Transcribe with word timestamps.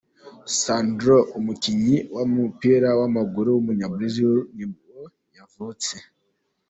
Sandro, 0.61 1.17
umukinnyi 1.39 1.97
w’umupira 2.15 2.89
w’amaguru 2.99 3.47
w’umunyabrazil 3.51 4.33
nibwo 4.55 4.99
yavutse. 5.37 5.95